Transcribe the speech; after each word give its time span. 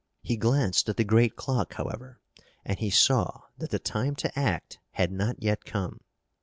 He 0.23 0.35
glanced 0.35 0.89
at 0.89 0.97
the 0.97 1.03
great 1.03 1.35
clock, 1.35 1.75
however, 1.75 2.19
and 2.65 2.79
he 2.79 2.89
saw 2.89 3.41
that 3.59 3.69
the 3.69 3.77
time 3.77 4.15
to 4.15 4.39
act 4.39 4.79
had 4.93 5.11
not 5.11 5.43
yet 5.43 5.63
come. 5.63 5.99